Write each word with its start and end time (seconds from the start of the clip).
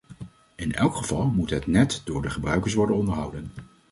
In 0.55 0.73
elk 0.73 0.95
geval 0.95 1.25
moet 1.27 1.49
het 1.49 1.67
net 1.67 2.01
door 2.05 2.21
de 2.21 2.29
gebruikers 2.29 2.73
worden 2.73 2.95
onderhouden. 2.95 3.51